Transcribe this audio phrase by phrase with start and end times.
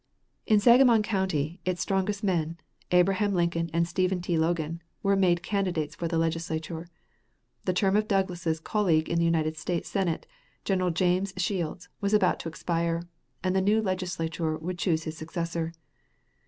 [0.47, 2.57] In Sangamon County, its strongest men,
[2.89, 4.35] Abraham Lincoln and Stephen T.
[4.35, 6.87] Logan, were made candidates for the Legislature.
[7.65, 10.25] The term of Douglas's colleague in the United States Senate,
[10.65, 13.03] General James Shields, was about to expire,
[13.43, 15.71] and the new Legislature would choose his successor.